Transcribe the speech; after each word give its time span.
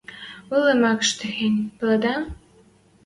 Улы 0.53 0.73
мӓкш 0.81 1.09
техень, 1.17 1.59
пӓледӓ? 1.77 2.15